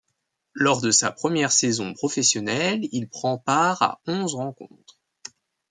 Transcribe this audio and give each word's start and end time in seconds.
Lors 0.55 0.81
de 0.81 0.89
sa 0.89 1.11
première 1.11 1.51
saison 1.51 1.93
professionnel, 1.93 2.89
il 2.91 3.07
prend 3.07 3.37
part 3.37 3.83
à 3.83 4.01
onze 4.07 4.33
rencontres. 4.33 4.99